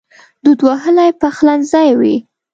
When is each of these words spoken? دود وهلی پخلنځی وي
دود 0.43 0.59
وهلی 0.67 1.09
پخلنځی 1.21 1.89
وي 1.99 2.15